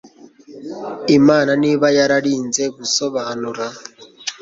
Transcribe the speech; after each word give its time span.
imana 1.17 1.51
ntiba 1.61 1.87
yararinze 1.97 2.63
gusobanura 2.77 3.65